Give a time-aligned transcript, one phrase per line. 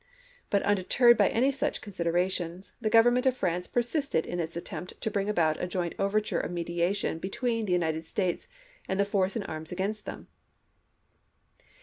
[0.49, 4.99] But unde terred by any such considerations, the Grovernment of France persisted in its attempt
[4.99, 8.47] to bring about a joint overture of mediation between the United States
[8.87, 10.27] and the force in arms against them.